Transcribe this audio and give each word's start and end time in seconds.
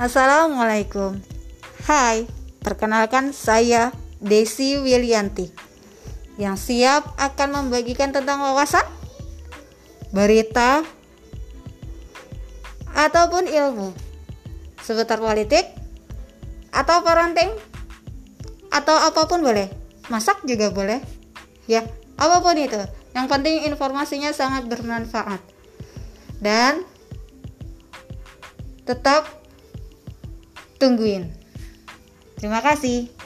Assalamualaikum. 0.00 1.20
Hai, 1.84 2.24
perkenalkan 2.64 3.36
saya 3.36 3.92
Desi 4.24 4.80
Wilianti 4.80 5.52
yang 6.40 6.56
siap 6.56 7.12
akan 7.20 7.68
membagikan 7.68 8.08
tentang 8.08 8.40
wawasan, 8.40 8.88
berita, 10.08 10.80
ataupun 12.96 13.44
ilmu 13.52 13.92
seputar 14.80 15.20
politik 15.20 15.68
atau 16.72 17.04
parenting 17.04 17.52
atau 18.72 18.96
apa 18.96 19.28
pun 19.28 19.44
boleh. 19.44 19.68
Masak 20.08 20.40
juga 20.48 20.72
boleh. 20.72 21.04
Ya, 21.68 21.84
apa 22.16 22.40
pun 22.40 22.56
itu. 22.56 22.80
Yang 23.12 23.26
penting 23.28 23.68
informasinya 23.68 24.32
sangat 24.32 24.64
bermanfaat. 24.72 25.44
Dan 26.40 26.80
tetap 28.88 29.41
tungguin. 30.82 31.30
Terima 32.34 32.58
kasih. 32.58 33.21